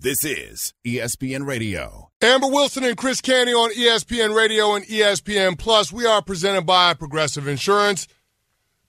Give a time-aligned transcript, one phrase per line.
[0.00, 2.12] This is ESPN Radio.
[2.22, 5.90] Amber Wilson and Chris Canty on ESPN Radio and ESPN Plus.
[5.90, 8.06] We are presented by Progressive Insurance.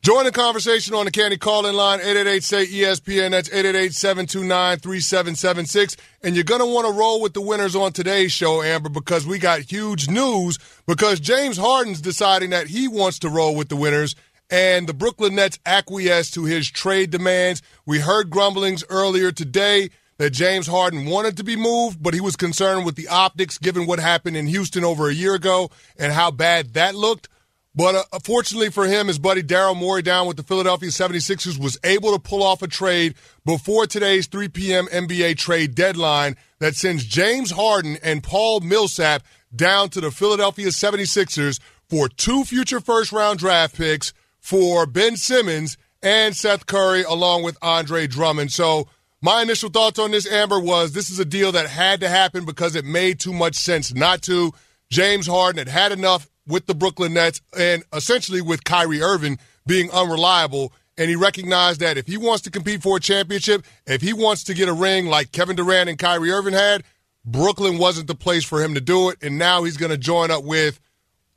[0.04, 3.32] Join the conversation on the Canty call-in line, 888-SAY-ESPN.
[3.32, 5.96] That's 888-729-3776.
[6.22, 9.26] And you're going to want to roll with the winners on today's show, Amber, because
[9.26, 13.76] we got huge news because James Harden's deciding that he wants to roll with the
[13.76, 14.16] winners
[14.52, 17.64] and the Brooklyn Nets acquiesce to his trade demands.
[17.88, 19.90] We heard grumblings earlier today
[20.20, 23.88] that James Harden wanted to be moved, but he was concerned with the optics given
[23.88, 27.30] what happened in Houston over a year ago and how bad that looked.
[27.74, 31.80] But uh, fortunately for him, his buddy Daryl Morey down with the Philadelphia 76ers was
[31.86, 34.88] able to pull off a trade before today's 3 p.m.
[34.88, 39.24] NBA trade deadline that sends James Harden and Paul Millsap
[39.56, 45.78] down to the Philadelphia 76ers for two future first round draft picks for Ben Simmons
[46.04, 48.52] and Seth Curry along with Andre Drummond.
[48.52, 48.90] So
[49.22, 52.46] my initial thoughts on this, Amber, was this is a deal that had to happen
[52.46, 54.54] because it made too much sense not to.
[54.90, 59.92] James Harden had had enough with the Brooklyn Nets and essentially with Kyrie Irving being
[59.92, 60.74] unreliable.
[60.98, 64.44] And he recognized that if he wants to compete for a championship, if he wants
[64.46, 66.84] to get a ring like Kevin Durant and Kyrie Irving had,
[67.24, 69.18] Brooklyn wasn't the place for him to do it.
[69.22, 70.80] And now he's going to join up with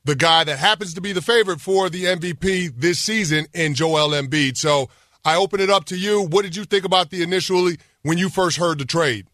[0.05, 4.11] the guy that happens to be the favorite for the MVP this season in Joel
[4.11, 4.56] Embiid.
[4.56, 4.89] So
[5.25, 6.23] I open it up to you.
[6.23, 9.27] What did you think about the initially when you first heard the trade?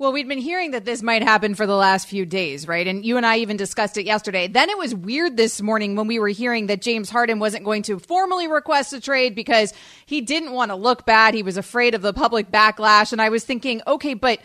[0.00, 2.86] Well, we'd been hearing that this might happen for the last few days, right?
[2.86, 4.46] And you and I even discussed it yesterday.
[4.46, 7.82] Then it was weird this morning when we were hearing that James Harden wasn't going
[7.82, 9.74] to formally request a trade because
[10.06, 11.34] he didn't want to look bad.
[11.34, 13.10] He was afraid of the public backlash.
[13.10, 14.38] And I was thinking, okay, but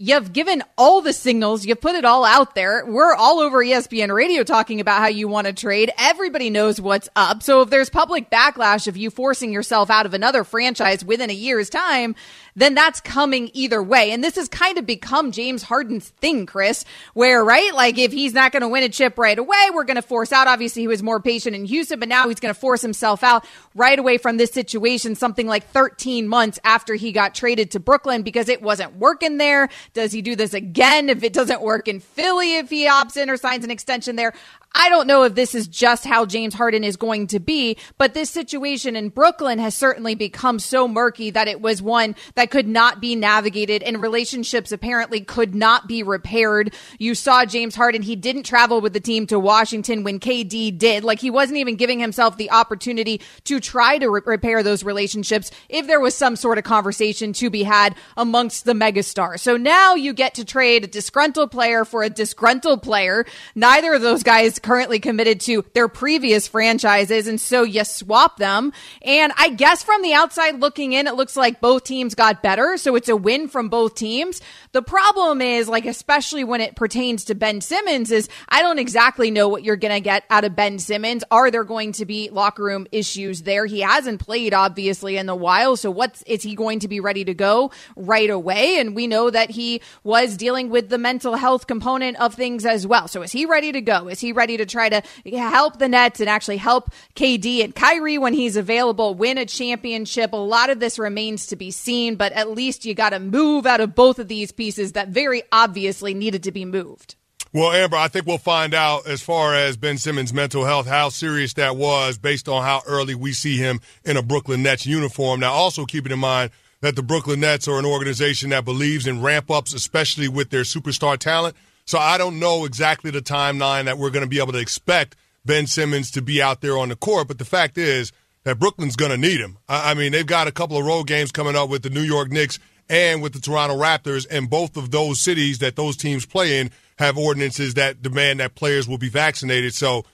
[0.00, 1.66] You've given all the signals.
[1.66, 2.86] You've put it all out there.
[2.86, 5.90] We're all over ESPN radio talking about how you want to trade.
[5.98, 7.42] Everybody knows what's up.
[7.42, 11.34] So if there's public backlash of you forcing yourself out of another franchise within a
[11.34, 12.14] year's time,
[12.58, 14.10] then that's coming either way.
[14.10, 17.72] And this has kind of become James Harden's thing, Chris, where, right?
[17.74, 20.32] Like if he's not going to win a chip right away, we're going to force
[20.32, 20.48] out.
[20.48, 23.46] Obviously, he was more patient in Houston, but now he's going to force himself out
[23.74, 28.22] right away from this situation, something like 13 months after he got traded to Brooklyn
[28.22, 29.68] because it wasn't working there.
[29.94, 33.30] Does he do this again if it doesn't work in Philly if he opts in
[33.30, 34.34] or signs an extension there?
[34.74, 38.14] I don't know if this is just how James Harden is going to be, but
[38.14, 42.68] this situation in Brooklyn has certainly become so murky that it was one that could
[42.68, 46.74] not be navigated and relationships apparently could not be repaired.
[46.98, 51.02] You saw James Harden, he didn't travel with the team to Washington when KD did.
[51.02, 55.50] Like he wasn't even giving himself the opportunity to try to re- repair those relationships
[55.68, 59.40] if there was some sort of conversation to be had amongst the megastars.
[59.40, 63.24] So now you get to trade a disgruntled player for a disgruntled player.
[63.54, 67.26] Neither of those guys currently committed to their previous franchises.
[67.26, 68.72] And so you swap them.
[69.02, 72.76] And I guess from the outside looking in, it looks like both teams got better.
[72.76, 74.40] So it's a win from both teams.
[74.72, 79.30] The problem is, like, especially when it pertains to Ben Simmons, is I don't exactly
[79.30, 81.24] know what you're going to get out of Ben Simmons.
[81.30, 83.66] Are there going to be locker room issues there?
[83.66, 85.76] He hasn't played, obviously, in the while.
[85.76, 88.78] So what's, is he going to be ready to go right away?
[88.78, 92.86] And we know that he was dealing with the mental health component of things as
[92.86, 93.08] well.
[93.08, 94.08] So is he ready to go?
[94.08, 98.18] Is he ready to try to help the Nets and actually help KD and Kyrie
[98.18, 100.32] when he's available win a championship.
[100.32, 103.66] A lot of this remains to be seen, but at least you got to move
[103.66, 107.14] out of both of these pieces that very obviously needed to be moved.
[107.52, 111.08] Well, Amber, I think we'll find out as far as Ben Simmons' mental health, how
[111.08, 115.40] serious that was based on how early we see him in a Brooklyn Nets uniform.
[115.40, 116.50] Now, also keeping in mind
[116.82, 120.62] that the Brooklyn Nets are an organization that believes in ramp ups, especially with their
[120.62, 121.56] superstar talent.
[121.88, 125.16] So I don't know exactly the timeline that we're going to be able to expect
[125.46, 127.28] Ben Simmons to be out there on the court.
[127.28, 128.12] But the fact is
[128.44, 129.56] that Brooklyn's going to need him.
[129.70, 132.30] I, mean, they've got a couple of road games coming up with the New York
[132.30, 132.58] Knicks
[132.90, 136.70] and with the Toronto Raptors, and both of those cities that those teams play in
[136.98, 139.72] have ordinances that demand that players will be vaccinated.
[139.72, 140.04] So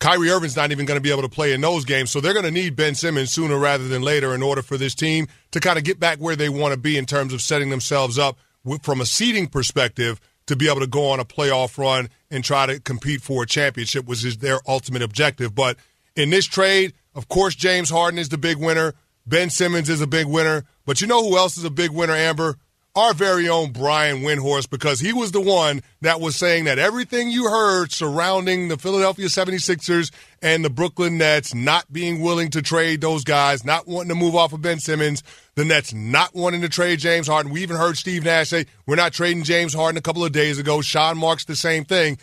[0.00, 2.10] Kyrie Irving's not even going to be able to play in those games.
[2.10, 4.94] So they're going to need Ben Simmons sooner rather than later in order for this
[4.94, 7.70] team to kind of get back where they want to be in terms of setting
[7.70, 8.36] themselves up
[8.82, 12.66] from a seeding perspective to be able to go on a playoff run and try
[12.66, 15.54] to compete for a championship, which is their ultimate objective.
[15.54, 15.76] But
[16.16, 18.94] in this trade, of course, James Harden is the big winner.
[19.26, 20.64] Ben Simmons is a big winner.
[20.86, 22.56] But you know who else is a big winner, Amber?
[22.98, 27.30] Our very own Brian Windhorst because he was the one that was saying that everything
[27.30, 30.10] you heard surrounding the Philadelphia 76ers
[30.42, 34.34] and the Brooklyn Nets not being willing to trade those guys, not wanting to move
[34.34, 35.22] off of Ben Simmons,
[35.54, 37.52] the Nets not wanting to trade James Harden.
[37.52, 40.58] We even heard Steve Nash say, we're not trading James Harden a couple of days
[40.58, 40.80] ago.
[40.80, 42.18] Sean Marks, the same thing.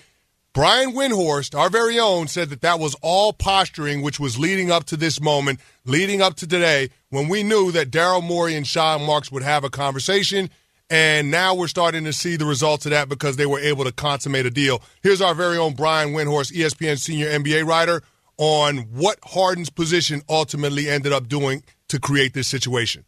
[0.54, 4.84] Brian Windhorst, our very own, said that that was all posturing, which was leading up
[4.86, 9.06] to this moment, leading up to today, when we knew that Daryl Morey and Sean
[9.06, 10.50] Marks would have a conversation
[10.90, 13.92] And now we're starting to see the results of that because they were able to
[13.92, 14.82] consummate a deal.
[15.02, 18.04] Here's our very own Brian Windhorst, ESPN senior NBA writer,
[18.38, 23.04] on what Harden's position ultimately ended up doing to create this situation.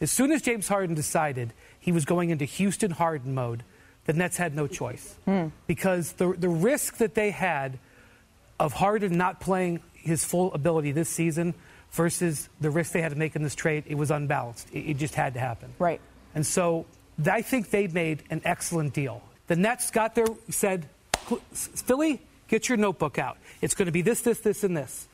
[0.00, 3.64] As soon as James Harden decided he was going into Houston Harden mode,
[4.04, 5.16] the Nets had no choice.
[5.24, 5.48] Hmm.
[5.66, 7.78] Because the, the risk that they had
[8.58, 11.54] of Harden not playing his full ability this season
[11.92, 14.68] versus the risk they had to make in this trade, it was unbalanced.
[14.72, 15.72] It, it just had to happen.
[15.78, 16.00] Right.
[16.34, 16.86] And so
[17.24, 19.22] I think they made an excellent deal.
[19.46, 20.86] The Nets got there, said,
[21.52, 23.38] Philly, get your notebook out.
[23.60, 25.08] It's going to be this, this, this, and this.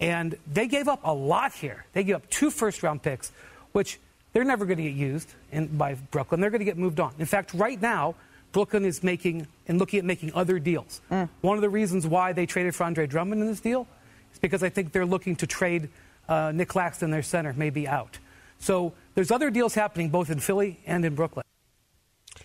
[0.00, 1.84] And they gave up a lot here.
[1.92, 3.30] They gave up two first round picks,
[3.72, 3.98] which
[4.32, 6.40] they're never going to get used in, by Brooklyn.
[6.40, 7.14] They're going to get moved on.
[7.18, 8.16] In fact, right now,
[8.52, 11.00] Brooklyn is making and looking at making other deals.
[11.10, 11.28] Mm.
[11.40, 13.86] One of the reasons why they traded for Andre Drummond in this deal
[14.32, 15.88] is because I think they're looking to trade
[16.28, 18.18] uh, Nic Claxton, their center, maybe out.
[18.58, 21.44] So there's other deals happening both in Philly and in Brooklyn.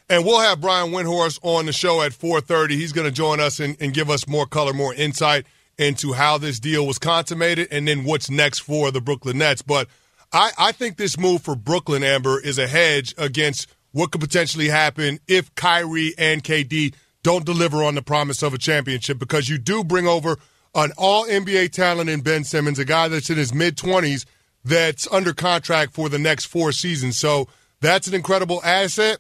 [0.10, 2.72] And we'll have Brian Windhorst on the show at 4:30.
[2.72, 5.46] He's going to join us and, and give us more color, more insight
[5.78, 9.62] into how this deal was consummated and then what's next for the Brooklyn Nets.
[9.62, 9.88] But
[10.34, 14.68] I, I think this move for Brooklyn, Amber, is a hedge against what could potentially
[14.68, 19.58] happen if Kyrie and KD don't deliver on the promise of a championship because you
[19.58, 20.38] do bring over
[20.76, 24.26] an all NBA talent in Ben Simmons, a guy that's in his mid 20s
[24.64, 27.18] that's under contract for the next four seasons.
[27.18, 27.48] So
[27.82, 29.20] that's an incredible asset.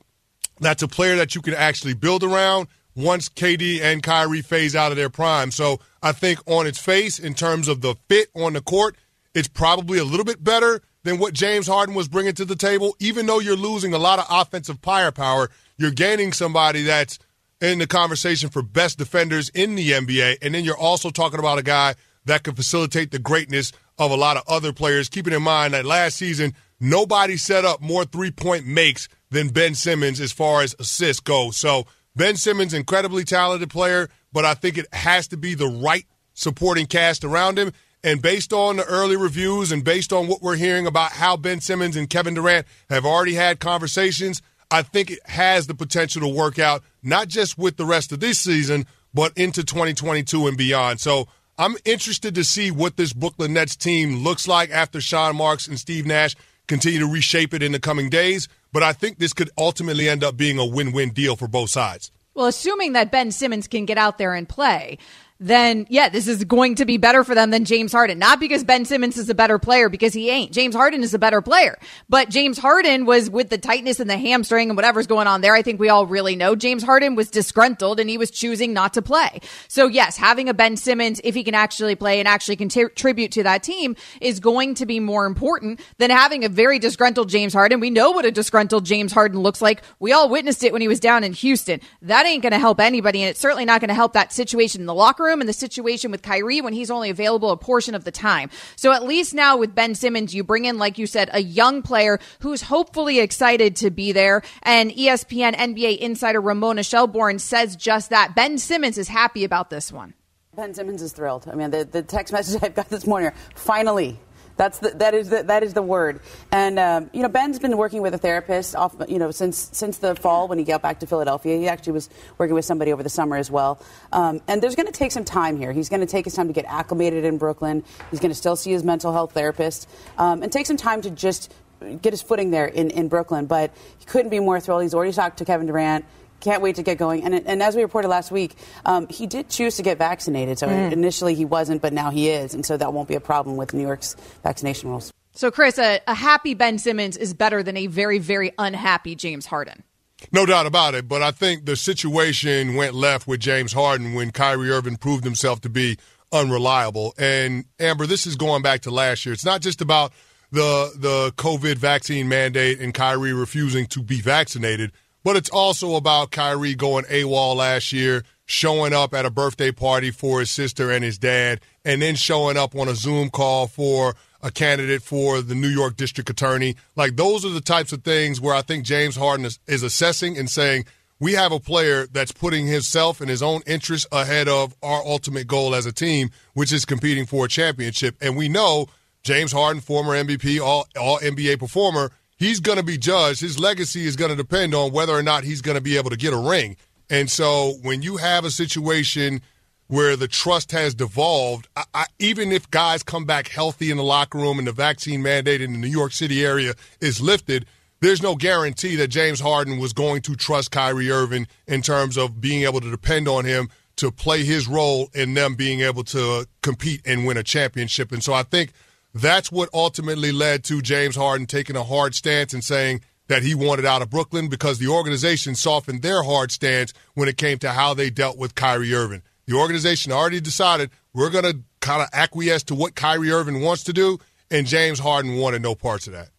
[0.59, 4.91] That's a player that you can actually build around once KD and Kyrie phase out
[4.91, 5.51] of their prime.
[5.51, 8.97] So I think on its face, in terms of the fit on the court,
[9.33, 12.95] it's probably a little bit better than what James Harden was bringing to the table.
[12.99, 17.19] Even though you're losing a lot of offensive firepower, you're gaining somebody that's
[17.61, 20.37] in the conversation for best defenders in the NBA.
[20.41, 21.95] And then you're also talking about a guy
[22.25, 25.09] that can facilitate the greatness of a lot of other players.
[25.09, 29.75] Keeping in mind that last season, nobody set up more three point makes than Ben
[29.75, 31.51] Simmons as far as assists go.
[31.51, 31.85] So
[32.15, 36.87] Ben Simmons, incredibly talented player, but I think it has to be the right supporting
[36.87, 37.73] cast around him.
[38.03, 41.59] And based on the early reviews and based on what we're hearing about how Ben
[41.59, 44.41] Simmons and Kevin Durant have already had conversations,
[44.71, 48.21] I think it has the potential to work out, not just with the rest of
[48.21, 51.01] this season, but into 2022 and beyond.
[51.01, 51.27] So
[51.59, 55.77] I'm interested to see what this Brooklyn Nets team looks like after Sean Marks and
[55.77, 56.33] Steve Nash
[56.67, 58.47] continue to reshape it in the coming days.
[58.71, 61.69] But I think this could ultimately end up being a win win deal for both
[61.69, 62.11] sides.
[62.33, 64.99] Well, assuming that Ben Simmons can get out there and play,
[65.39, 68.19] then yeah, this is going to be better for them than James Harden.
[68.19, 70.51] Not because Ben Simmons is a better player, because he ain't.
[70.51, 71.77] James Harden is a better player.
[72.09, 75.55] But James Harden was with the tightness in the hamstring and whatever's going on there.
[75.55, 78.93] I think we all really know James Harden was disgruntled and he was choosing not
[78.95, 79.39] to play.
[79.67, 83.43] So yes, having a Ben Simmons, if he can actually play and actually contribute to
[83.43, 87.79] that team is going to be more important than having a very disgruntled James Harden.
[87.79, 89.83] We know what a disgruntled James Harden looks like.
[89.99, 91.79] We all witnessed it when he was down in Houston.
[92.01, 93.21] That ain't going to help anybody.
[93.21, 95.47] And it's certainly not going to help that situation in the locker room room and
[95.47, 98.49] the situation with Kyrie when he's only available a portion of the time.
[98.75, 101.81] So at least now with Ben Simmons, you bring in, like you said, a young
[101.81, 104.41] player who's hopefully excited to be there.
[104.63, 108.35] And ESPN NBA insider Ramona Shelburne says just that.
[108.35, 110.15] Ben Simmons is happy about this one.
[110.55, 111.47] Ben Simmons is thrilled.
[111.47, 114.19] I mean, the, the text message I've got this morning, finally,
[114.59, 116.19] that's the, that is the, that is the word.
[116.51, 119.99] And um, you know, Ben's been working with a therapist off, you know, since since
[119.99, 121.57] the fall when he got back to Philadelphia.
[121.57, 123.81] He actually was working with somebody over the summer as well.
[124.11, 125.71] Um, and there's going to take some time here.
[125.71, 127.85] He's going to take his time to get acclimated in Brooklyn.
[128.11, 129.87] He's going to still see his mental health therapist
[130.17, 131.53] um, and take some time to just
[132.01, 133.45] get his footing there in, in Brooklyn.
[133.45, 134.83] But he couldn't be more thrilled.
[134.83, 136.03] He's already talked to Kevin Durant.
[136.39, 137.23] Can't wait to get going.
[137.23, 138.55] And, and as we reported last week,
[138.85, 140.57] um, he did choose to get vaccinated.
[140.59, 140.91] So mm.
[140.91, 142.53] initially he wasn't, but now he is.
[142.53, 145.11] And so that won't be a problem with New York's vaccination rules.
[145.33, 149.45] So, Chris, a, a happy Ben Simmons is better than a very, very unhappy James
[149.45, 149.83] Harden.
[150.31, 151.07] No doubt about it.
[151.07, 155.61] But I think the situation went left with James Harden when Kyrie Irving proved himself
[155.61, 155.97] to be
[156.31, 157.13] unreliable.
[157.17, 159.33] And Amber, this is going back to last year.
[159.33, 160.11] It's not just about
[160.51, 164.91] the the COVID vaccine mandate and Kyrie refusing to be vaccinated.
[165.29, 170.09] But it's also about Kyrie going AWOL last year, showing up at a birthday party
[170.09, 174.15] for his sister and his dad, and then showing up on a Zoom call for
[174.41, 176.77] a candidate for the New York district attorney.
[176.95, 180.35] Like, those are the types of things where I think James Harden is, is assessing
[180.35, 180.85] and saying,
[181.19, 185.45] we have a player that's putting himself and his own interests ahead of our ultimate
[185.45, 188.15] goal as a team, which is competing for a championship.
[188.19, 188.87] And we know
[189.21, 192.09] James Harden, former MVP, all, all NBA performer,
[192.39, 193.41] he's going to be judged.
[193.41, 196.09] His legacy is going to depend on whether or not he's going to be able
[196.09, 196.77] to get a ring.
[197.09, 199.41] And so when you have a situation
[199.87, 204.03] where the trust has devolved, I, I, even if guys come back healthy in the
[204.03, 207.65] locker room and the vaccine mandate in the New York City area is lifted,
[208.01, 212.39] there's no guarantee that James Harden was going to trust Kyrie Irving in terms of
[212.39, 216.47] being able to depend on him to play his role in them being able to
[216.61, 218.13] compete and win a championship.
[218.13, 218.71] And so I think
[219.13, 223.55] that's what ultimately led to James Harden taking a hard stance and saying that he
[223.55, 227.71] wanted out of Brooklyn because the organization softened their hard stance when it came to
[227.71, 229.21] how they dealt with Kyrie Irving.
[229.45, 233.83] The organization already decided we're going to kind of acquiesce to what Kyrie Irving wants
[233.85, 234.19] to do,
[234.51, 236.29] and James Harden wanted no parts of that.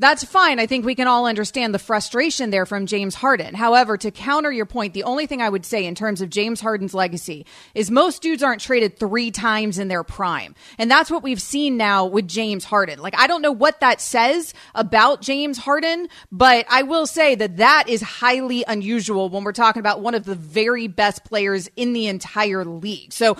[0.00, 0.60] That's fine.
[0.60, 3.54] I think we can all understand the frustration there from James Harden.
[3.54, 6.60] However, to counter your point, the only thing I would say in terms of James
[6.60, 10.54] Harden's legacy is most dudes aren't traded three times in their prime.
[10.78, 13.00] And that's what we've seen now with James Harden.
[13.00, 17.56] Like, I don't know what that says about James Harden, but I will say that
[17.56, 21.92] that is highly unusual when we're talking about one of the very best players in
[21.92, 23.12] the entire league.
[23.12, 23.36] So,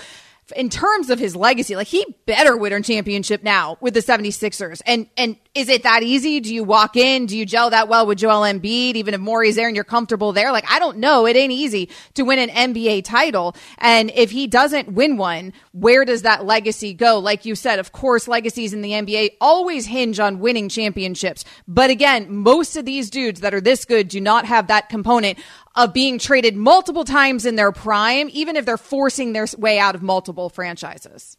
[0.56, 4.80] in terms of his legacy, like he better win a championship now with the 76ers.
[4.86, 6.38] And and is it that easy?
[6.38, 7.26] Do you walk in?
[7.26, 8.94] Do you gel that well with Joel Embiid?
[8.94, 10.52] Even if Morey's there and you're comfortable there?
[10.52, 11.26] Like, I don't know.
[11.26, 13.56] It ain't easy to win an NBA title.
[13.78, 17.18] And if he doesn't win one, where does that legacy go?
[17.18, 21.44] Like you said, of course, legacies in the NBA always hinge on winning championships.
[21.66, 25.40] But again, most of these dudes that are this good do not have that component
[25.74, 29.96] of being traded multiple times in their prime, even if they're forcing their way out
[29.96, 31.36] of multiple franchises.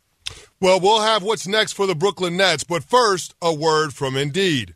[0.60, 4.76] Well, we'll have what's next for the Brooklyn Nets, but first, a word from Indeed.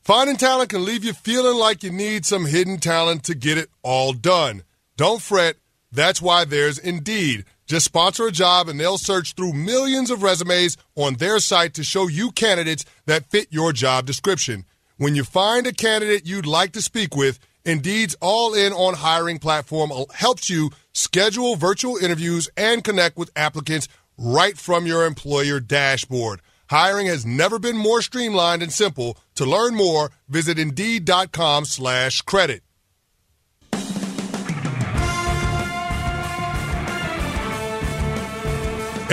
[0.00, 3.70] Finding talent can leave you feeling like you need some hidden talent to get it
[3.82, 4.64] all done.
[4.96, 5.56] Don't fret,
[5.92, 7.44] that's why there's Indeed.
[7.66, 11.84] Just sponsor a job and they'll search through millions of resumes on their site to
[11.84, 14.64] show you candidates that fit your job description.
[14.96, 19.38] When you find a candidate you'd like to speak with, Indeed's all in on hiring
[19.38, 26.40] platform helps you schedule virtual interviews and connect with applicants right from your employer dashboard.
[26.68, 29.18] Hiring has never been more streamlined and simple.
[29.34, 32.62] To learn more, visit Indeed.com slash credit.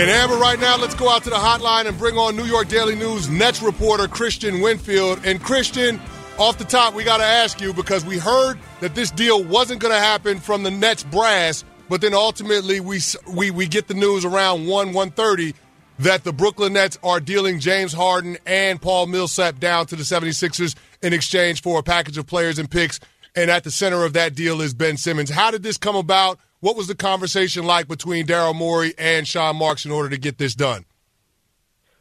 [0.00, 2.68] And Amber, right now, let's go out to the hotline and bring on New York
[2.68, 5.20] Daily News Nets reporter Christian Winfield.
[5.26, 6.00] And Christian,
[6.38, 9.80] off the top, we got to ask you because we heard that this deal wasn't
[9.80, 13.94] going to happen from the Nets brass, but then ultimately we we we get the
[13.94, 15.54] news around 1 130
[15.98, 20.74] that the Brooklyn Nets are dealing James Harden and Paul Millsap down to the 76ers
[21.02, 23.00] in exchange for a package of players and picks.
[23.36, 25.28] And at the center of that deal is Ben Simmons.
[25.28, 26.38] How did this come about?
[26.60, 30.38] What was the conversation like between Daryl Morey and Sean Marks in order to get
[30.38, 30.86] this done?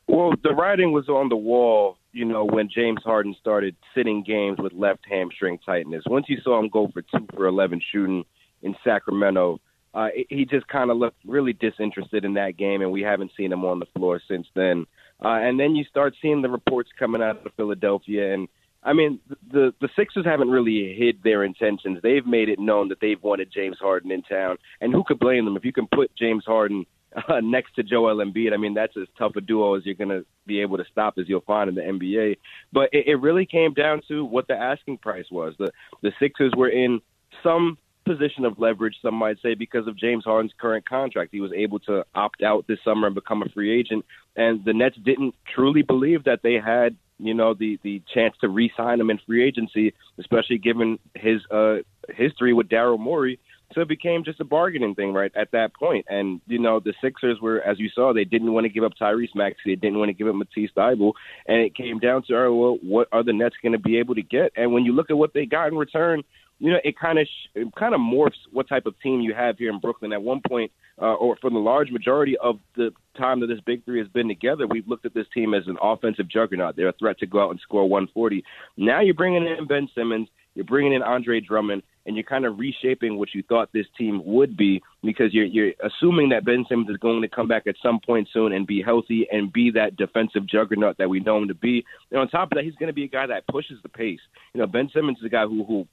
[0.07, 4.57] Well, the writing was on the wall you know, when James Harden started sitting games
[4.57, 6.03] with left hamstring tightness.
[6.07, 8.25] Once you saw him go for two for 11 shooting
[8.61, 9.59] in Sacramento,
[9.93, 13.51] uh, he just kind of looked really disinterested in that game, and we haven't seen
[13.51, 14.85] him on the floor since then.
[15.23, 18.47] Uh, and then you start seeing the reports coming out of Philadelphia, and
[18.83, 19.19] I mean,
[19.51, 21.99] the the Sixers haven't really hid their intentions.
[22.01, 25.45] They've made it known that they've wanted James Harden in town, and who could blame
[25.45, 26.85] them if you can put James Harden
[27.27, 28.53] uh, next to Joel Embiid.
[28.53, 31.15] I mean, that's as tough a duo as you're going to be able to stop
[31.17, 32.37] as you'll find in the NBA.
[32.71, 35.55] But it, it really came down to what the asking price was.
[35.59, 37.01] The the Sixers were in
[37.43, 37.77] some
[38.09, 41.29] position of leverage, some might say, because of James Harden's current contract.
[41.31, 44.73] He was able to opt out this summer and become a free agent, and the
[44.73, 49.09] Nets didn't truly believe that they had, you know, the the chance to re-sign him
[49.09, 51.77] in free agency, especially given his uh,
[52.09, 53.39] history with Daryl Morey
[53.73, 56.05] so it became just a bargaining thing right at that point.
[56.09, 58.93] And you know, the Sixers were, as you saw, they didn't want to give up
[58.99, 61.13] Tyrese Maxey, they didn't want to give up Matisse Thybulle,
[61.47, 64.15] and it came down to, oh, well, what are the Nets going to be able
[64.15, 64.51] to get?
[64.55, 66.23] And when you look at what they got in return,
[66.59, 69.57] you know, it kind of it kind of morphs what type of team you have
[69.57, 70.13] here in Brooklyn.
[70.13, 73.83] At one point, uh, or for the large majority of the time that this big
[73.85, 76.75] three has been together, we've looked at this team as an offensive juggernaut.
[76.75, 78.43] They're a threat to go out and score 140.
[78.77, 82.59] Now you're bringing in Ben Simmons, you're bringing in Andre Drummond, and you're kind of
[82.59, 86.89] reshaping what you thought this team would be because you're you're assuming that Ben Simmons
[86.89, 89.95] is going to come back at some point soon and be healthy and be that
[89.95, 91.85] defensive juggernaut that we know him to be.
[92.11, 94.19] And on top of that, he's going to be a guy that pushes the pace.
[94.53, 95.87] You know, Ben Simmons is a guy who who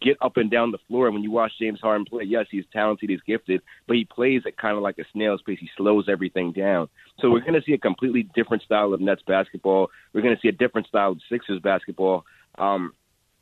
[0.00, 1.06] get up and down the floor.
[1.06, 4.42] And when you watch James Harden play, yes, he's talented, he's gifted, but he plays
[4.46, 5.58] at kind of like a snail's pace.
[5.60, 6.88] He slows everything down.
[7.20, 9.90] So we're going to see a completely different style of Nets basketball.
[10.12, 12.24] We're going to see a different style of Sixers basketball.
[12.58, 12.92] Um,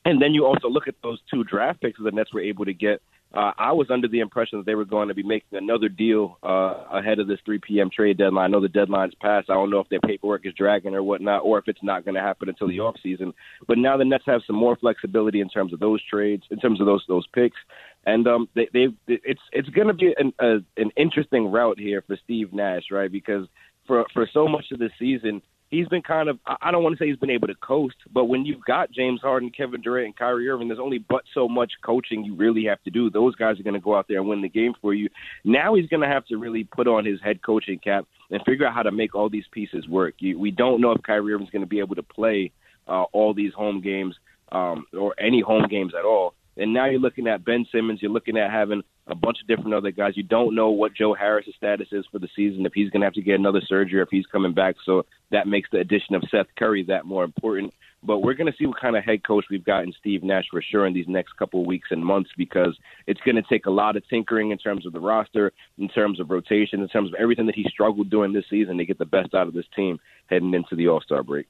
[0.04, 2.64] and then you also look at those two draft picks that the Nets were able
[2.64, 3.02] to get.
[3.36, 6.38] Uh, I was under the impression that they were going to be making another deal
[6.42, 7.90] uh, ahead of this 3 p.m.
[7.94, 8.44] trade deadline.
[8.44, 9.50] I know the deadline's passed.
[9.50, 12.14] I don't know if their paperwork is dragging or whatnot, or if it's not going
[12.14, 13.34] to happen until the off season.
[13.68, 16.80] But now the Nets have some more flexibility in terms of those trades, in terms
[16.80, 17.58] of those those picks,
[18.06, 22.16] and um, they they it's it's going to be an an interesting route here for
[22.24, 23.12] Steve Nash, right?
[23.12, 23.46] Because
[23.86, 27.02] for for so much of the season, he's been kind of I don't want to
[27.02, 30.16] say he's been able to coast, but when you've got James Harden, Kevin Durant, and
[30.16, 33.10] Kyrie Irving, there's only but so much coaching you really have to do.
[33.10, 35.08] Those guys are going to go out there and win the game for you.
[35.44, 38.66] Now he's going to have to really put on his head coaching cap and figure
[38.66, 40.14] out how to make all these pieces work.
[40.20, 42.52] We don't know if Kyrie Irving's going to be able to play
[42.88, 44.14] uh, all these home games
[44.52, 46.34] um, or any home games at all.
[46.56, 48.00] And now you're looking at Ben Simmons.
[48.00, 50.16] You're looking at having a bunch of different other guys.
[50.16, 53.06] You don't know what Joe Harris's status is for the season, if he's going to
[53.06, 54.76] have to get another surgery, if he's coming back.
[54.84, 57.72] So that makes the addition of Seth Curry that more important.
[58.02, 60.46] But we're going to see what kind of head coach we've got in Steve Nash
[60.50, 63.66] for sure in these next couple of weeks and months because it's going to take
[63.66, 67.10] a lot of tinkering in terms of the roster, in terms of rotation, in terms
[67.10, 69.66] of everything that he struggled doing this season to get the best out of this
[69.74, 71.46] team heading into the All Star break.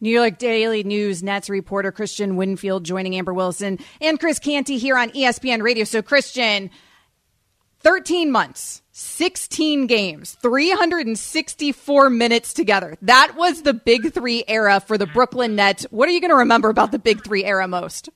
[0.00, 4.98] New York Daily News Nets reporter Christian Winfield joining Amber Wilson and Chris Canty here
[4.98, 5.84] on ESPN Radio.
[5.84, 6.70] So, Christian,
[7.80, 12.98] 13 months, 16 games, 364 minutes together.
[13.00, 15.84] That was the Big Three era for the Brooklyn Nets.
[15.90, 18.10] What are you going to remember about the Big Three era most?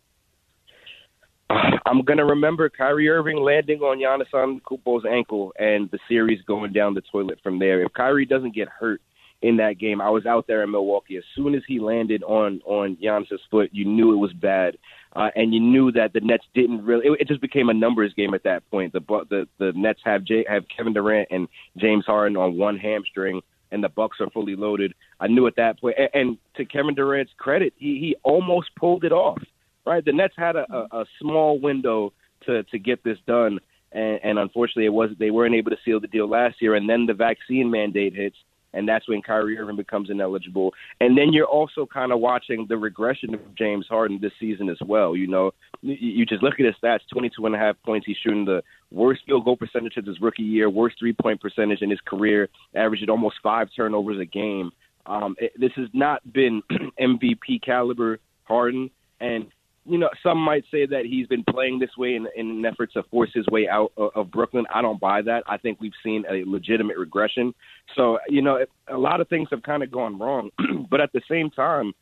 [1.48, 6.72] I'm going to remember Kyrie Irving landing on Giannis Antetokounmpo's ankle and the series going
[6.72, 7.82] down the toilet from there.
[7.82, 9.00] If Kyrie doesn't get hurt,
[9.42, 10.00] in that game.
[10.00, 11.16] I was out there in Milwaukee.
[11.16, 14.76] As soon as he landed on on Giannis's foot, you knew it was bad,
[15.16, 17.06] uh, and you knew that the Nets didn't really.
[17.06, 18.92] It, it just became a numbers game at that point.
[18.92, 23.40] The the the Nets have J, have Kevin Durant and James Harden on one hamstring,
[23.70, 24.94] and the Bucks are fully loaded.
[25.18, 29.04] I knew at that point, and, and to Kevin Durant's credit, he he almost pulled
[29.04, 29.42] it off.
[29.86, 32.12] Right, the Nets had a, a, a small window
[32.46, 33.58] to to get this done.
[33.92, 36.76] And, and unfortunately, it was they weren't able to seal the deal last year.
[36.76, 38.36] And then the vaccine mandate hits,
[38.72, 40.72] and that's when Kyrie Irving becomes ineligible.
[41.00, 44.78] And then you're also kind of watching the regression of James Harden this season as
[44.86, 45.16] well.
[45.16, 48.06] You know, you just look at his stats: 22 and a half points.
[48.06, 51.82] He's shooting the worst field goal percentage of his rookie year, worst three point percentage
[51.82, 54.70] in his career, averaging almost five turnovers a game.
[55.06, 56.62] Um, it, this has not been
[57.00, 59.46] MVP caliber Harden, and
[59.86, 62.92] you know, some might say that he's been playing this way in, in an effort
[62.92, 64.66] to force his way out of, of Brooklyn.
[64.72, 65.42] I don't buy that.
[65.46, 67.54] I think we've seen a legitimate regression.
[67.96, 70.50] So, you know, a lot of things have kind of gone wrong.
[70.90, 71.92] but at the same time,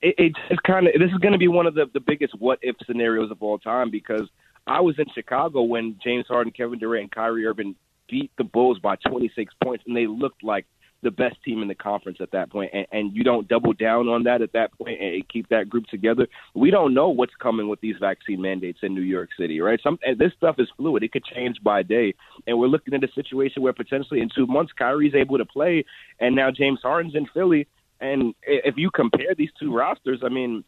[0.00, 2.58] it, it's kind of this is going to be one of the, the biggest what
[2.62, 4.28] if scenarios of all time because
[4.66, 7.74] I was in Chicago when James Harden, Kevin Durant, and Kyrie Irving
[8.08, 10.66] beat the Bulls by 26 points, and they looked like
[11.02, 14.08] the best team in the conference at that point, and, and you don't double down
[14.08, 16.28] on that at that point and keep that group together.
[16.54, 19.80] We don't know what's coming with these vaccine mandates in New York City, right?
[19.82, 22.14] Some this stuff is fluid; it could change by day,
[22.46, 25.84] and we're looking at a situation where potentially in two months Kyrie's able to play,
[26.20, 27.66] and now James Harden's in Philly.
[28.00, 30.64] And if you compare these two rosters, I mean,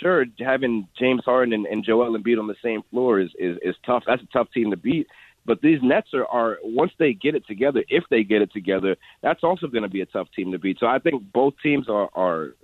[0.00, 3.74] sure, having James Harden and, and Joel Embiid on the same floor is, is is
[3.86, 4.04] tough.
[4.06, 5.06] That's a tough team to beat.
[5.46, 8.96] But these Nets are, are once they get it together, if they get it together,
[9.22, 10.78] that's also going to be a tough team to beat.
[10.80, 12.54] So I think both teams are are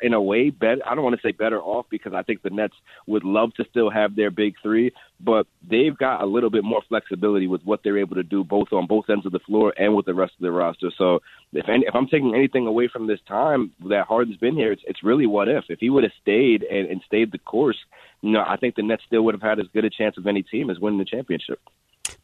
[0.00, 0.80] in a way better.
[0.86, 2.74] I don't want to say better off because I think the Nets
[3.06, 6.82] would love to still have their big three, but they've got a little bit more
[6.88, 9.94] flexibility with what they're able to do both on both ends of the floor and
[9.94, 10.90] with the rest of the roster.
[10.96, 11.20] So
[11.52, 14.82] if any, if I'm taking anything away from this time that Harden's been here, it's
[14.86, 17.78] it's really what if if he would have stayed and, and stayed the course.
[18.20, 20.26] You know, I think the Nets still would have had as good a chance of
[20.26, 21.60] any team as winning the championship.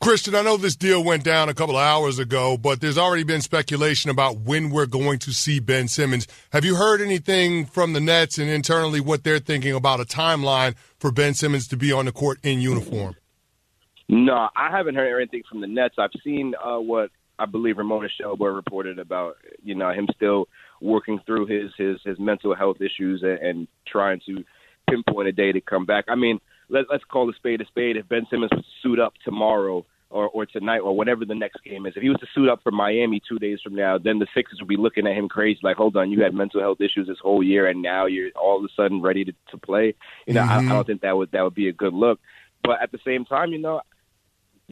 [0.01, 3.25] Christian, I know this deal went down a couple of hours ago, but there's already
[3.25, 6.29] been speculation about when we're going to see Ben Simmons.
[6.53, 10.77] Have you heard anything from the Nets and internally what they're thinking about a timeline
[11.01, 13.17] for Ben Simmons to be on the court in uniform?
[14.09, 15.97] No, I haven't heard anything from the Nets.
[15.99, 19.35] I've seen uh, what I believe Ramona Shelburne reported about,
[19.65, 20.47] you know, him still
[20.81, 24.45] working through his his, his mental health issues and, and trying to
[24.89, 26.05] pinpoint a day to come back.
[26.07, 27.97] I mean– let, let's call a spade a spade.
[27.97, 31.63] If Ben Simmons was to suit up tomorrow or, or tonight or whatever the next
[31.65, 34.19] game is, if he was to suit up for Miami two days from now, then
[34.19, 36.81] the Sixers would be looking at him crazy, like, hold on, you had mental health
[36.81, 39.95] issues this whole year, and now you're all of a sudden ready to, to play.
[40.27, 40.69] You know, mm-hmm.
[40.69, 42.21] I, I don't think that would that would be a good look.
[42.63, 43.81] But at the same time, you know,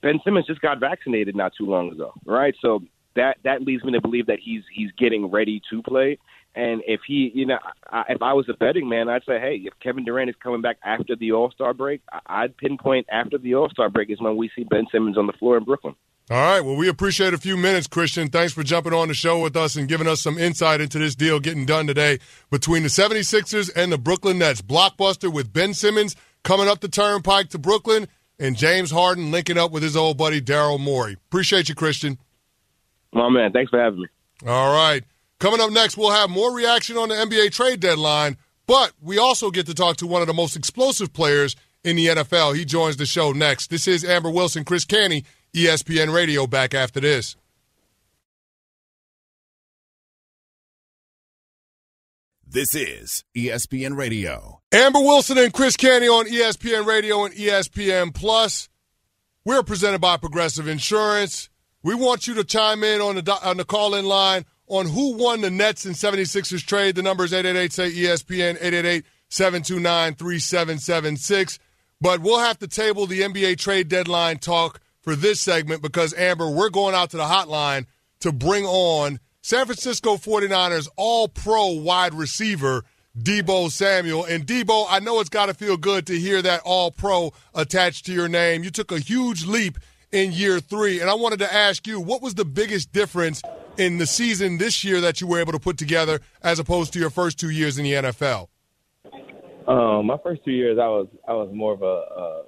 [0.03, 2.55] Ben Simmons just got vaccinated not too long ago, right?
[2.61, 2.83] So
[3.15, 6.19] that that leads me to believe that he's he's getting ready to play.
[6.57, 7.59] And if he, you know,
[7.91, 10.63] I, if I was a betting man, I'd say, hey, if Kevin Durant is coming
[10.63, 14.37] back after the All Star break, I'd pinpoint after the All Star break is when
[14.37, 15.95] we see Ben Simmons on the floor in Brooklyn.
[16.31, 16.61] All right.
[16.63, 18.29] Well, we appreciate a few minutes, Christian.
[18.31, 21.15] Thanks for jumping on the show with us and giving us some insight into this
[21.15, 22.19] deal getting done today
[22.51, 24.63] between the 76ers and the Brooklyn Nets.
[24.63, 28.09] Blockbuster with Ben Simmons coming up the turnpike to Brooklyn
[28.41, 31.13] and James Harden linking up with his old buddy Daryl Morey.
[31.29, 32.19] Appreciate you, Christian.
[33.13, 33.53] My man.
[33.53, 34.09] Thanks for having me.
[34.47, 35.05] All right.
[35.39, 39.51] Coming up next, we'll have more reaction on the NBA trade deadline, but we also
[39.51, 42.57] get to talk to one of the most explosive players in the NFL.
[42.57, 43.69] He joins the show next.
[43.69, 47.37] This is Amber Wilson, Chris Canty, ESPN Radio, back after this.
[52.49, 54.63] This is ESPN Radio.
[54.73, 58.71] Amber Wilson and Chris Canty on ESPN Radio and ESPN Plus.
[59.45, 61.51] We're presented by Progressive Insurance.
[61.83, 65.17] We want you to chime in on the on the call in line on who
[65.17, 66.95] won the Nets and 76ers trade.
[66.95, 71.59] The number is 888 say ESPN 888 729 3776.
[72.01, 76.51] But we'll have to table the NBA trade deadline talk for this segment because, Amber,
[76.51, 77.87] we're going out to the hotline
[78.21, 82.85] to bring on San Francisco 49ers all pro wide receiver
[83.17, 84.25] Deebo Samuel.
[84.25, 88.07] And Deebo, I know it's got to feel good to hear that all pro attached
[88.07, 88.63] to your name.
[88.63, 89.79] You took a huge leap
[90.13, 91.01] in year three.
[91.01, 93.43] And I wanted to ask you, what was the biggest difference
[93.79, 96.99] in the season this year that you were able to put together as opposed to
[96.99, 98.49] your first two years in the NFL?
[99.67, 102.43] Um, my first two years, I was I was more of a, a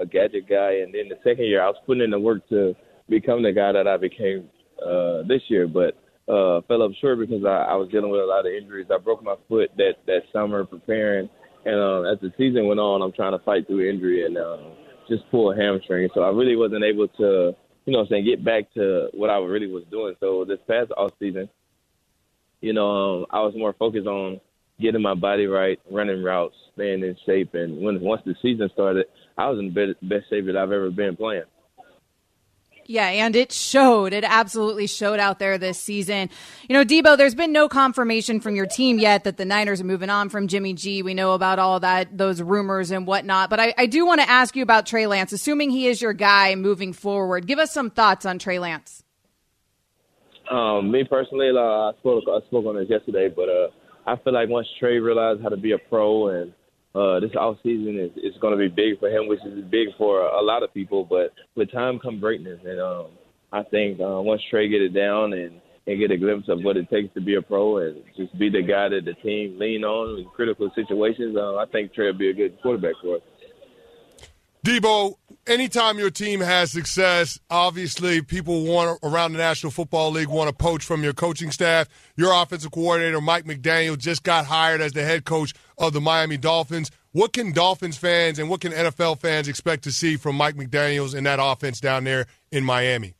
[0.00, 2.74] a gadget guy, and then the second year, I was putting in the work to
[3.08, 4.48] become the guy that I became
[4.84, 5.68] uh, this year.
[5.68, 5.94] But
[6.26, 8.86] uh, fell up short because I, I was dealing with a lot of injuries.
[8.90, 11.28] I broke my foot that that summer preparing,
[11.64, 14.56] and uh, as the season went on, I'm trying to fight through injury and uh,
[15.08, 16.08] just pull a hamstring.
[16.14, 17.52] So I really wasn't able to,
[17.84, 20.14] you know, what I'm saying get back to what I really was doing.
[20.20, 21.48] So this past off season,
[22.60, 24.40] you know, um, I was more focused on
[24.80, 27.54] getting my body right, running routes, staying in shape.
[27.54, 30.90] And when once the season started, I was in the best shape that I've ever
[30.90, 31.44] been playing.
[32.86, 34.12] Yeah, and it showed.
[34.12, 36.28] It absolutely showed out there this season.
[36.68, 39.84] You know, Deebo, there's been no confirmation from your team yet that the Niners are
[39.84, 41.02] moving on from Jimmy G.
[41.02, 43.50] We know about all that, those rumors and whatnot.
[43.50, 46.12] But I, I do want to ask you about Trey Lance, assuming he is your
[46.12, 47.46] guy moving forward.
[47.46, 49.02] Give us some thoughts on Trey Lance.
[50.50, 53.68] Um, me personally, uh, I spoke I spoke on this yesterday, but uh,
[54.06, 56.52] I feel like once Trey realized how to be a pro and
[56.94, 59.88] uh, this off season is, is going to be big for him, which is big
[59.98, 61.04] for a lot of people.
[61.04, 63.06] But with time come greatness, and um,
[63.52, 66.76] I think uh, once Trey get it down and and get a glimpse of what
[66.76, 69.84] it takes to be a pro and just be the guy that the team lean
[69.84, 73.22] on in critical situations, uh, I think Trey will be a good quarterback for us.
[74.64, 80.48] Deebo, anytime your team has success, obviously people want around the National Football League want
[80.48, 81.86] to poach from your coaching staff.
[82.16, 86.36] Your offensive coordinator, Mike McDaniel, just got hired as the head coach of the Miami
[86.36, 86.90] Dolphins.
[87.12, 91.14] What can Dolphins fans and what can NFL fans expect to see from Mike McDaniels
[91.14, 93.14] and that offense down there in Miami?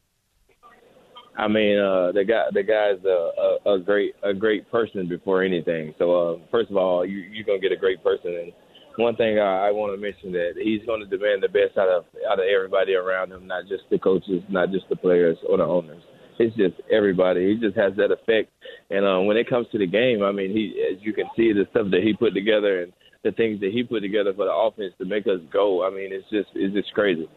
[1.36, 5.42] I mean, uh, the guy, the guy's a, a, a great, a great person before
[5.42, 5.94] anything.
[5.98, 8.52] So, uh, first of all, you, you're gonna get a great person, and
[8.96, 11.88] one thing I, I want to mention that he's going to demand the best out
[11.88, 15.58] of out of everybody around him, not just the coaches, not just the players or
[15.58, 16.02] the owners.
[16.38, 17.54] It's just everybody.
[17.54, 18.50] He just has that effect.
[18.90, 21.52] And uh, when it comes to the game, I mean, he as you can see
[21.52, 22.92] the stuff that he put together and
[23.22, 25.84] the things that he put together for the offense to make us go.
[25.84, 27.28] I mean, it's just it's just crazy.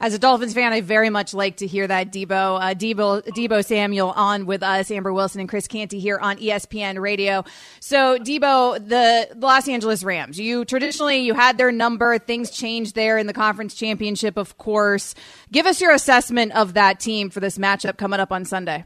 [0.00, 3.64] As a Dolphins fan, I very much like to hear that Deebo, uh, Deebo, Deebo
[3.64, 7.44] Samuel on with us, Amber Wilson and Chris Canty here on ESPN Radio.
[7.80, 12.16] So, Deebo, the Los Angeles Rams, you traditionally you had their number.
[12.18, 15.16] Things changed there in the conference championship, of course.
[15.50, 18.84] Give us your assessment of that team for this matchup coming up on Sunday.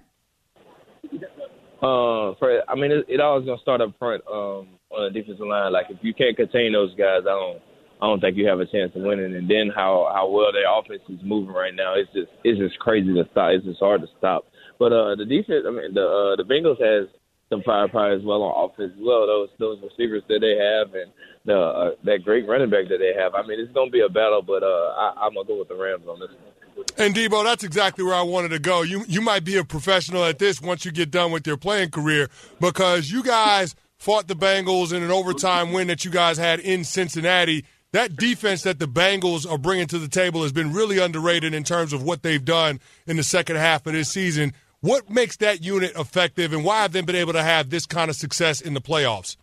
[1.83, 5.47] Uh, for I mean, it, it always gonna start up front um, on the defensive
[5.47, 5.73] line.
[5.73, 7.59] Like if you can't contain those guys, I don't
[8.01, 9.35] I don't think you have a chance of winning.
[9.35, 12.79] And then how how well their offense is moving right now, it's just it's just
[12.79, 13.51] crazy to stop.
[13.51, 14.47] It's just hard to stop.
[14.79, 17.11] But uh, the defense, I mean, the uh, the Bengals has
[17.51, 19.27] some firepower as well on offense as well.
[19.27, 21.11] Those those receivers that they have and
[21.45, 23.35] the uh, that great running back that they have.
[23.35, 25.75] I mean, it's gonna be a battle, but uh, I, I'm gonna go with the
[25.75, 26.52] Rams on this one.
[26.98, 28.83] And Deebo, that's exactly where I wanted to go.
[28.83, 31.90] You you might be a professional at this once you get done with your playing
[31.90, 32.28] career
[32.61, 36.85] because you guys fought the Bengals in an overtime win that you guys had in
[36.85, 41.55] Cincinnati that defense that the Bengals are bringing to the table has been really underrated
[41.55, 44.52] in terms of what they've done in the second half of this season.
[44.81, 48.11] What makes that unit effective, and why have they been able to have this kind
[48.11, 49.37] of success in the playoffs?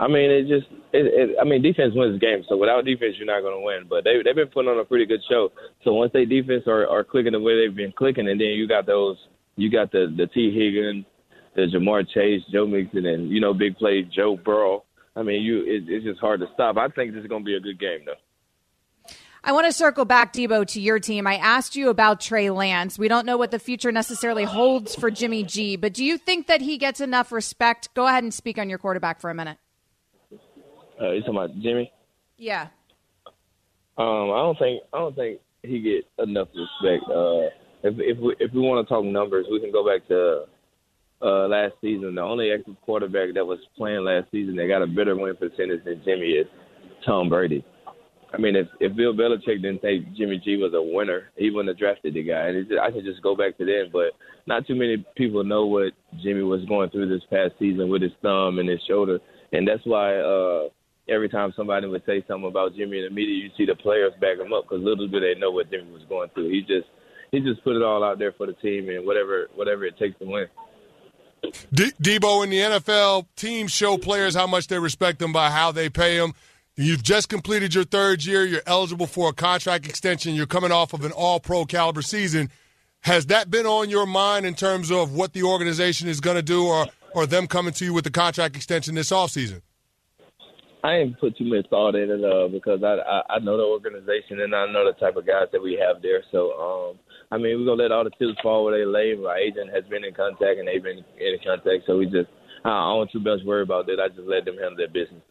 [0.00, 2.46] I mean, it just, it, it, I mean, defense wins games.
[2.48, 3.84] So without defense, you're not going to win.
[3.86, 5.52] But they they've been putting on a pretty good show.
[5.84, 8.66] So once they defense are, are clicking the way they've been clicking, and then you
[8.66, 9.18] got those,
[9.56, 11.04] you got the the Tee Higgins,
[11.54, 14.84] the Ja'Marr Chase, Joe Mixon, and you know, big play Joe Burrow.
[15.14, 16.78] I mean, you it, it's just hard to stop.
[16.78, 18.14] I think this is going to be a good game, though.
[19.44, 21.26] I want to circle back, Deebo, to your team.
[21.26, 22.98] I asked you about Trey Lance.
[22.98, 26.46] We don't know what the future necessarily holds for Jimmy G, but do you think
[26.46, 27.92] that he gets enough respect?
[27.94, 29.58] Go ahead and speak on your quarterback for a minute.
[31.00, 31.92] Uh, you talking about Jimmy?
[32.36, 32.68] Yeah.
[33.96, 37.04] Um, I don't think I don't think he get enough respect.
[37.10, 37.48] Uh,
[37.82, 40.44] if if we, if we want to talk numbers, we can go back to
[41.22, 42.14] uh, last season.
[42.14, 45.84] The only active quarterback that was playing last season that got a better win percentage
[45.84, 46.46] than Jimmy is
[47.04, 47.64] Tom Brady.
[48.32, 51.68] I mean, if if Bill Belichick didn't think Jimmy G was a winner, he wouldn't
[51.68, 52.48] have drafted the guy.
[52.48, 54.12] And it's, I can just go back to then, but
[54.46, 58.12] not too many people know what Jimmy was going through this past season with his
[58.22, 59.18] thumb and his shoulder,
[59.52, 60.68] and that's why uh,
[61.10, 64.12] every time somebody would say something about Jimmy in the media, you see the players
[64.20, 66.50] back him up because little do they know what Jimmy was going through.
[66.50, 66.88] He just
[67.32, 70.18] he just put it all out there for the team and whatever whatever it takes
[70.18, 70.46] to win.
[71.72, 75.88] Deebo in the NFL, teams show players how much they respect them by how they
[75.88, 76.34] pay them.
[76.76, 78.44] You've just completed your third year.
[78.44, 80.34] You're eligible for a contract extension.
[80.34, 82.50] You're coming off of an all pro caliber season.
[83.00, 86.42] Has that been on your mind in terms of what the organization is going to
[86.42, 89.62] do or, or them coming to you with the contract extension this offseason?
[90.82, 93.64] I ain't put too much thought in it uh, because I, I I know the
[93.64, 96.22] organization and I know the type of guys that we have there.
[96.32, 96.98] So um,
[97.30, 99.14] I mean, we're gonna let all the chips fall where they lay.
[99.14, 102.30] My agent has been in contact and they've been in contact, so we just
[102.64, 104.00] I don't too much worry about that.
[104.00, 105.22] I just let them handle their business.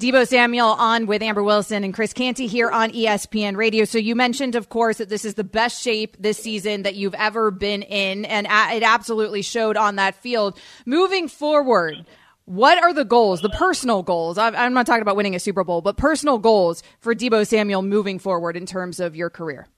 [0.00, 3.84] Deebo Samuel on with Amber Wilson and Chris Canty here on ESPN Radio.
[3.84, 7.14] So you mentioned, of course, that this is the best shape this season that you've
[7.14, 10.58] ever been in, and it absolutely showed on that field.
[10.86, 12.04] Moving forward,
[12.44, 14.38] what are the goals, the personal goals?
[14.38, 18.18] I'm not talking about winning a Super Bowl, but personal goals for Deebo Samuel moving
[18.18, 19.68] forward in terms of your career.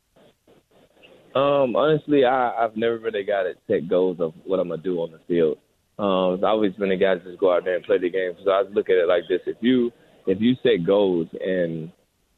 [1.35, 4.99] Um, honestly, I, I've never really got that set goals of what I'm gonna do
[4.99, 5.59] on the field.
[5.99, 8.33] Um, I've always been a guy to just go out there and play the game.
[8.45, 9.91] So I look at it like this: if you
[10.27, 11.91] if you set goals and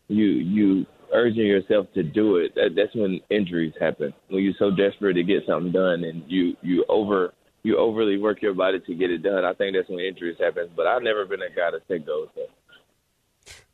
[0.09, 4.15] you you urging yourself to do it, that, that's when injuries happen.
[4.29, 7.35] When you're so desperate to get something done and you you over
[7.67, 9.45] you overly work your body to get it done.
[9.45, 10.71] I think that's when injuries happen.
[10.77, 12.29] But I've never been a guy to take those.
[12.37, 12.43] So.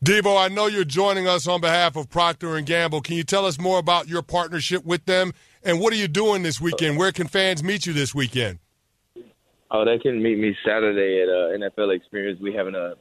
[0.02, 3.02] Deebo, I know you're joining us on behalf of Procter and Gamble.
[3.02, 6.42] Can you tell us more about your partnership with them and what are you doing
[6.42, 6.96] this weekend?
[6.96, 8.61] Where can fans meet you this weekend?
[9.70, 12.40] Oh, they can meet me Saturday at uh, NFL Experience.
[12.40, 12.94] We having a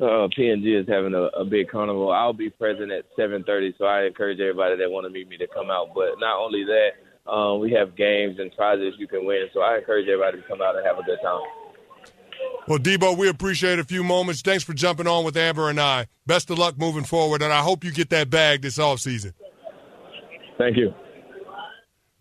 [0.00, 2.12] uh, P&G is having a, a big carnival.
[2.12, 5.46] I'll be present at 7:30, so I encourage everybody that want to meet me to
[5.46, 5.88] come out.
[5.94, 6.90] But not only that,
[7.26, 9.46] um, we have games and prizes you can win.
[9.52, 11.42] So I encourage everybody to come out and have a good time.
[12.68, 14.42] Well, Deebo, we appreciate a few moments.
[14.42, 16.06] Thanks for jumping on with Amber and I.
[16.26, 19.32] Best of luck moving forward, and I hope you get that bag this offseason.
[20.58, 20.94] Thank you.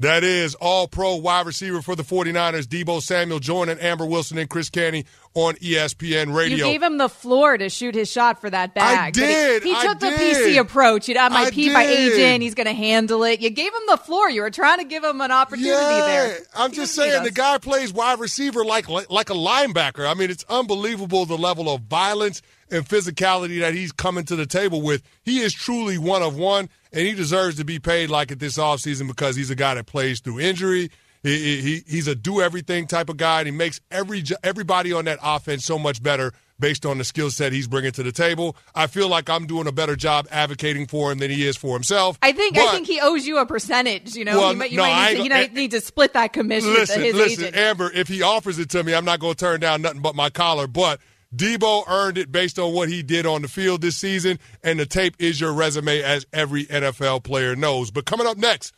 [0.02, 4.50] That is all pro wide receiver for the 49ers, Deebo Samuel, joining Amber Wilson and
[4.50, 6.56] Chris Canty on ESPN Radio.
[6.56, 8.98] You gave him the floor to shoot his shot for that bag.
[8.98, 9.64] I did.
[9.64, 10.38] He, he took I the did.
[10.38, 11.10] PC approach.
[11.10, 12.14] You know, my I P by did.
[12.14, 12.44] agent.
[12.44, 13.42] He's going to handle it.
[13.42, 14.30] You gave him the floor.
[14.30, 16.40] You were trying to give him an opportunity yeah, there.
[16.56, 20.10] I'm He just saying the guy plays wide receiver like like a linebacker.
[20.10, 24.46] I mean, it's unbelievable the level of violence and physicality that he's coming to the
[24.46, 25.04] table with.
[25.24, 28.58] He is truly one of one, and he deserves to be paid like it this
[28.58, 30.90] offseason because he's a guy that plays through injury.
[31.22, 35.06] He, he, he's a do everything type of guy, and he makes every everybody on
[35.06, 38.56] that offense so much better based on the skill set he's bringing to the table.
[38.76, 41.74] I feel like I'm doing a better job advocating for him than he is for
[41.74, 42.18] himself.
[42.22, 44.16] I think I think he owes you a percentage.
[44.16, 46.14] You know, Well, you might, you no, might, need, to, you might need to split
[46.14, 47.58] that commission listen, with his listen, agent.
[47.58, 50.16] Amber, if he offers it to me, I'm not going to turn down nothing but
[50.16, 50.68] my collar.
[50.68, 51.00] But
[51.36, 54.86] Deebo earned it based on what he did on the field this season, and the
[54.86, 57.92] tape is your resume, as every NFL player knows.
[57.92, 58.74] But coming up next,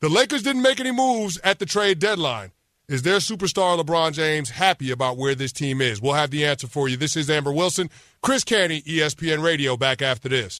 [0.00, 2.52] the Lakers didn't make any moves at the trade deadline.
[2.88, 6.00] Is their superstar LeBron James happy about where this team is?
[6.00, 6.96] We'll have the answer for you.
[6.96, 7.90] This is Amber Wilson,
[8.22, 9.76] Chris Canty, ESPN Radio.
[9.76, 10.58] Back after this.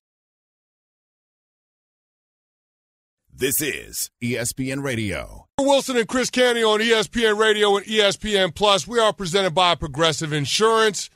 [3.33, 5.47] This is ESPN Radio.
[5.59, 8.87] Wilson and Chris Canty on ESPN Radio and ESPN Plus.
[8.87, 11.09] We are presented by Progressive Insurance.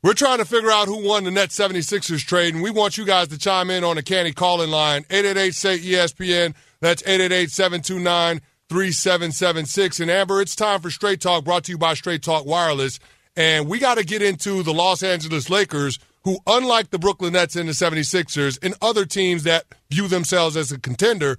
[0.00, 3.04] We're trying to figure out who won the net 76ers trade, and we want you
[3.04, 6.54] guys to chime in on the Canty calling line 888 say ESPN.
[6.80, 9.98] That's 888 729 3776.
[9.98, 13.00] And Amber, it's time for Straight Talk brought to you by Straight Talk Wireless.
[13.34, 17.56] And we got to get into the Los Angeles Lakers, who, unlike the Brooklyn Nets
[17.56, 21.38] and the 76ers and other teams that view themselves as a contender,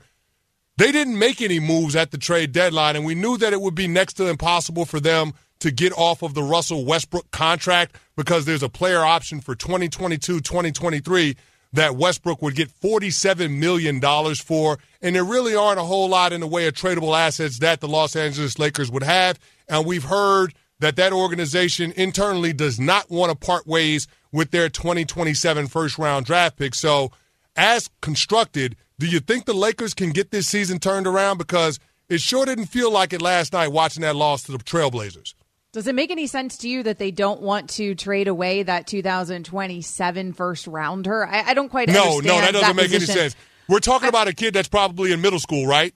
[0.76, 3.76] they didn't make any moves at the trade deadline, and we knew that it would
[3.76, 8.46] be next to impossible for them to get off of the Russell Westbrook contract because
[8.46, 11.36] there's a player option for 2022 2023
[11.74, 14.02] that Westbrook would get $47 million
[14.36, 14.80] for.
[15.02, 17.88] And there really aren't a whole lot in the way of tradable assets that the
[17.88, 19.40] Los Angeles Lakers would have.
[19.68, 24.70] And we've heard that that organization internally does not want to part ways with their
[24.70, 26.74] 2027 first round draft pick.
[26.74, 27.12] So,
[27.56, 31.38] as constructed, do you think the Lakers can get this season turned around?
[31.38, 35.34] Because it sure didn't feel like it last night watching that loss to the Trailblazers.
[35.72, 38.88] Does it make any sense to you that they don't want to trade away that
[38.88, 41.28] 2027 first rounder?
[41.28, 43.12] I, I don't quite No, understand no, no, that doesn't make position.
[43.12, 43.36] any sense.
[43.68, 45.94] We're talking about a kid that's probably in middle school, right?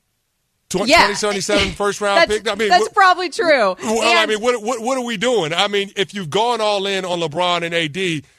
[0.69, 1.07] 20, yeah.
[1.07, 2.47] 2077 first round pick?
[2.47, 3.75] I mean, that's what, probably true.
[3.81, 5.53] Well, and, I mean, what, what what are we doing?
[5.53, 7.97] I mean, if you've gone all in on LeBron and AD,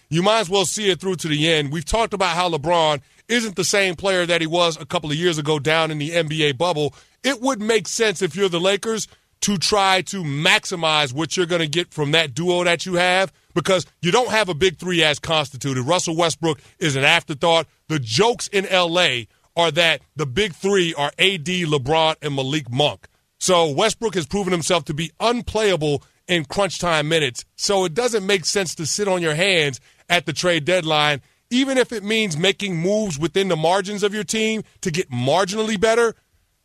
[0.09, 1.73] you might as well see it through to the end.
[1.73, 5.17] We've talked about how LeBron isn't the same player that he was a couple of
[5.17, 6.95] years ago down in the NBA bubble.
[7.23, 9.09] It would make sense if you're the Lakers
[9.45, 13.31] to try to maximize what you're going to get from that duo that you have
[13.53, 15.83] because you don't have a big three as constituted.
[15.83, 17.67] Russell Westbrook is an afterthought.
[17.89, 23.07] The jokes in LA are that the big three are AD, LeBron, and Malik Monk.
[23.39, 27.45] So Westbrook has proven himself to be unplayable in crunch time minutes.
[27.55, 29.79] So it doesn't make sense to sit on your hands
[30.09, 34.25] at the trade deadline, even if it means making moves within the margins of your
[34.25, 36.15] team to get marginally better.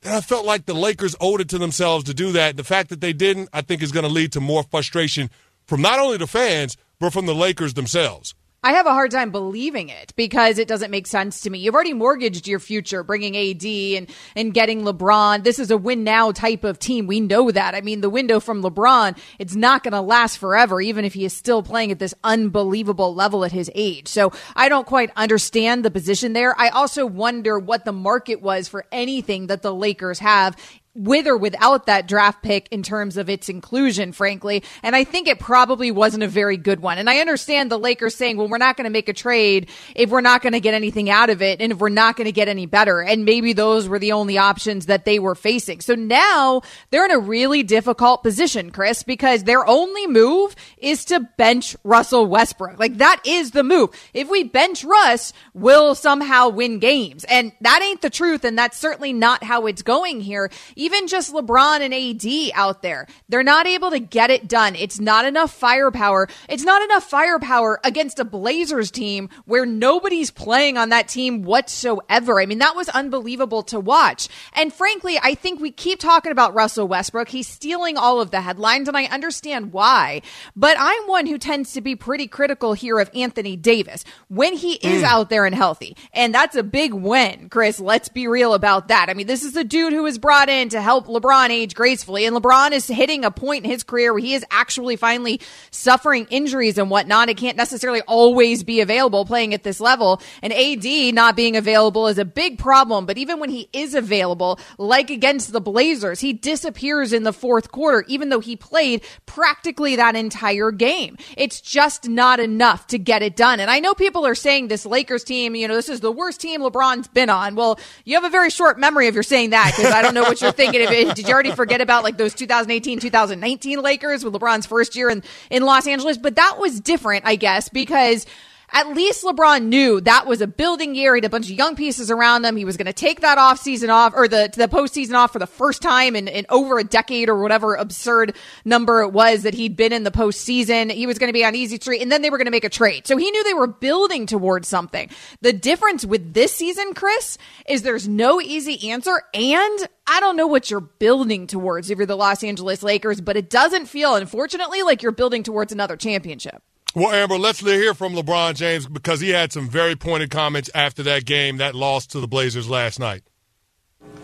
[0.03, 2.55] And I felt like the Lakers owed it to themselves to do that.
[2.55, 5.29] The fact that they didn't, I think, is going to lead to more frustration
[5.67, 8.33] from not only the fans, but from the Lakers themselves.
[8.61, 11.59] I have a hard time believing it because it doesn't make sense to me.
[11.59, 15.45] You've already mortgaged your future bringing AD and, and getting LeBron.
[15.45, 17.07] This is a win now type of team.
[17.07, 17.73] We know that.
[17.73, 21.23] I mean, the window from LeBron, it's not going to last forever, even if he
[21.23, 24.09] is still playing at this unbelievable level at his age.
[24.09, 26.53] So I don't quite understand the position there.
[26.59, 30.57] I also wonder what the market was for anything that the Lakers have
[30.99, 34.63] with or without that draft pick in terms of its inclusion, frankly.
[34.83, 36.97] And I think it probably wasn't a very good one.
[36.97, 40.09] And I understand the Lakers saying, well, we're not going to make a trade if
[40.09, 42.31] we're not going to get anything out of it and if we're not going to
[42.31, 43.01] get any better.
[43.01, 45.81] And maybe those were the only options that they were facing.
[45.81, 51.21] So now they're in a really difficult position, Chris, because their only move is to
[51.37, 52.77] bench Russell Westbrook.
[52.77, 53.91] Like that is the move.
[54.13, 57.23] If we bench Russ, we'll somehow win games.
[57.23, 58.43] And that ain't the truth.
[58.43, 63.07] And that's certainly not how it's going here even just LeBron and AD out there,
[63.27, 64.75] they're not able to get it done.
[64.75, 66.27] It's not enough firepower.
[66.47, 72.39] It's not enough firepower against a Blazers team where nobody's playing on that team whatsoever.
[72.39, 74.27] I mean, that was unbelievable to watch.
[74.53, 77.29] And frankly, I think we keep talking about Russell Westbrook.
[77.29, 80.21] He's stealing all of the headlines, and I understand why.
[80.55, 84.73] But I'm one who tends to be pretty critical here of Anthony Davis when he
[84.75, 85.05] is mm.
[85.05, 85.95] out there and healthy.
[86.13, 87.79] And that's a big win, Chris.
[87.79, 89.07] Let's be real about that.
[89.09, 92.25] I mean, this is a dude who was brought in to help LeBron age gracefully.
[92.25, 96.27] And LeBron is hitting a point in his career where he is actually finally suffering
[96.29, 97.29] injuries and whatnot.
[97.29, 100.21] It can't necessarily always be available playing at this level.
[100.41, 103.05] And AD not being available is a big problem.
[103.05, 107.71] But even when he is available, like against the Blazers, he disappears in the fourth
[107.71, 111.17] quarter, even though he played practically that entire game.
[111.37, 113.59] It's just not enough to get it done.
[113.59, 116.41] And I know people are saying this Lakers team, you know, this is the worst
[116.41, 117.55] team LeBron's been on.
[117.55, 120.23] Well, you have a very short memory if you're saying that because I don't know
[120.23, 121.15] what you're thinking of it.
[121.15, 125.23] Did you already forget about like those 2018, 2019 Lakers with LeBron's first year in,
[125.49, 126.17] in Los Angeles?
[126.17, 128.25] But that was different, I guess, because
[128.71, 131.15] at least LeBron knew that was a building year.
[131.15, 132.55] He had a bunch of young pieces around him.
[132.55, 135.39] He was going to take that off season off or the, the postseason off for
[135.39, 139.53] the first time in, in over a decade or whatever absurd number it was that
[139.53, 140.91] he'd been in the postseason.
[140.91, 142.63] He was going to be on easy street and then they were going to make
[142.63, 143.07] a trade.
[143.07, 145.09] So he knew they were building towards something.
[145.41, 150.47] The difference with this season, Chris, is there's no easy answer and I don't know
[150.47, 154.81] what you're building towards if you're the Los Angeles Lakers, but it doesn't feel, unfortunately,
[154.81, 156.63] like you're building towards another championship.
[156.95, 161.03] Well, Amber, let's hear from LeBron James because he had some very pointed comments after
[161.03, 163.21] that game, that loss to the Blazers last night.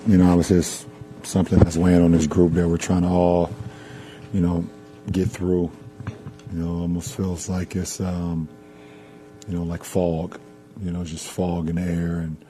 [0.08, 0.88] You know, it was just
[1.22, 3.52] something that's weighing on this group that we're trying to all,
[4.34, 4.68] you know,
[5.12, 5.72] get through.
[6.52, 8.50] You know, almost feels like it's, um,
[9.48, 10.40] you know, like fog.
[10.82, 12.44] You know, just fog in the air, and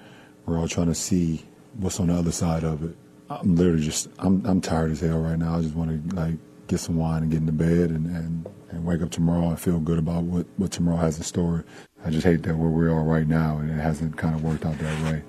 [0.46, 1.44] we're all trying to see
[1.78, 2.96] what's on the other side of it.
[3.30, 5.58] I'm literally just, I'm, I'm tired as hell right now.
[5.58, 6.36] I just want to like
[6.68, 9.80] get some wine and get into bed and, and, and wake up tomorrow and feel
[9.80, 11.66] good about what, what tomorrow has in store.
[12.04, 14.66] I just hate that where we are right now and it hasn't kind of worked
[14.66, 15.24] out that way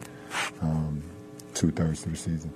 [0.62, 1.02] um,
[1.54, 2.52] two thirds of the season.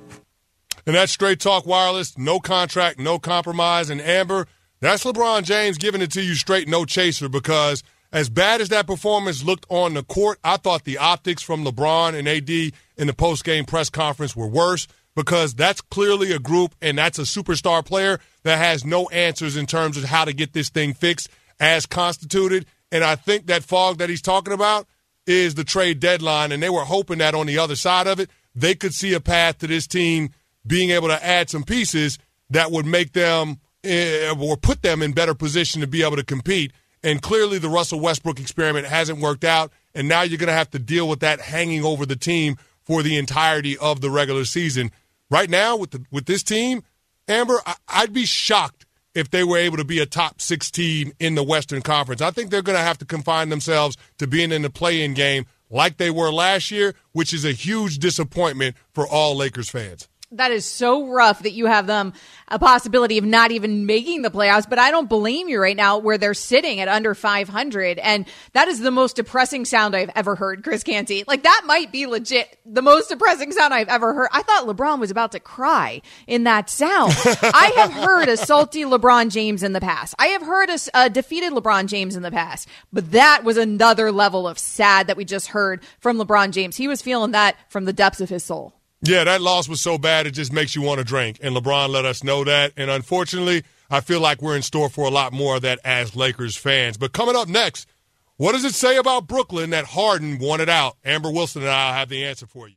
[0.87, 3.91] And that's Straight Talk Wireless, no contract, no compromise.
[3.91, 4.47] And Amber,
[4.81, 8.87] that's LeBron James giving it to you straight, no chaser, because as bad as that
[8.87, 12.51] performance looked on the court, I thought the optics from LeBron and AD
[12.97, 17.23] in the post-game press conference were worse because that's clearly a group and that's a
[17.23, 21.29] superstar player that has no answers in terms of how to get this thing fixed
[21.59, 22.67] as constituted.
[22.93, 24.87] And I think that fog that he's talking about
[25.27, 26.53] is the trade deadline.
[26.53, 29.21] And they were hoping that on the other side of it, they could see a
[29.21, 30.31] path to this team
[30.67, 32.19] being able to add some pieces
[32.51, 36.25] that would make them uh, or put them in better position to be able to
[36.25, 36.73] compete.
[37.03, 39.73] And clearly, the Russell Westbrook experiment hasn't worked out.
[39.95, 43.03] And now you're going to have to deal with that hanging over the team for
[43.03, 44.91] the entirety of the regular season.
[45.31, 46.83] Right now, with the, with this team,
[47.31, 51.13] Amber, I, would be shocked if they were able to be a top six team
[51.19, 52.21] in the Western Conference.
[52.21, 55.47] I think they're going to have to confine themselves to being in the play-in game
[55.71, 60.09] like they were last year, which is a huge disappointment for all Lakers fans.
[60.33, 62.13] That is so rough that you have them
[62.49, 64.69] a possibility of not even making the playoffs.
[64.69, 67.99] But I don't blame you right now where they're sitting at under 500.
[67.99, 71.25] And that is the most depressing sound I've ever heard, Chris Canty.
[71.27, 74.29] Like that might be legit the most depressing sound I've ever heard.
[74.33, 77.13] I thought LeBron was about to cry in that sound.
[77.43, 80.15] I have heard a salty LeBron James in the past.
[80.19, 84.13] I have heard a, a defeated LeBron James in the past, but that was another
[84.13, 86.77] level of sad that we just heard from LeBron James.
[86.77, 88.80] He was feeling that from the depths of his soul.
[89.03, 91.39] Yeah, that loss was so bad it just makes you want to drink.
[91.43, 92.73] And LeBron let us know that.
[92.77, 96.15] And unfortunately, I feel like we're in store for a lot more of that as
[96.15, 96.99] Lakers fans.
[96.99, 97.89] But coming up next,
[98.37, 100.97] what does it say about Brooklyn that Harden wanted out?
[101.05, 102.77] Amber Wilson and I have the answer for you.